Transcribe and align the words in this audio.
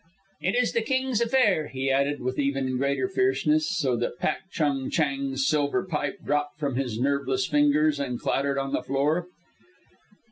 "It 0.41 0.55
is 0.55 0.73
the 0.73 0.81
King's 0.81 1.21
affair," 1.21 1.67
he 1.67 1.91
added 1.91 2.21
with 2.21 2.39
even 2.39 2.75
greater 2.77 3.07
fierceness; 3.07 3.69
so 3.69 3.95
that 3.97 4.17
Pak 4.17 4.49
Chung 4.49 4.89
Chang's 4.89 5.45
silver 5.45 5.85
pipe 5.85 6.17
dropped 6.25 6.57
from 6.57 6.75
his 6.75 6.97
nerveless 6.99 7.45
fingers 7.45 7.99
and 7.99 8.19
clattered 8.19 8.57
on 8.57 8.73
the 8.73 8.81
floor. 8.81 9.27